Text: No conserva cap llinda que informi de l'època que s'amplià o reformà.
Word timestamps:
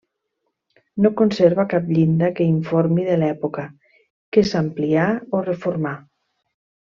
No 1.05 1.09
conserva 1.19 1.65
cap 1.73 1.91
llinda 1.97 2.29
que 2.39 2.47
informi 2.53 3.05
de 3.11 3.17
l'època 3.25 3.67
que 4.37 4.45
s'amplià 4.53 5.05
o 5.35 5.43
reformà. 5.51 5.93